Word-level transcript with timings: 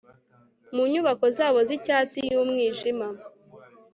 Mu 0.75 0.83
nyubako 0.91 1.25
zabo 1.37 1.59
zicyatsi 1.69 2.19
yumwijima 2.31 3.07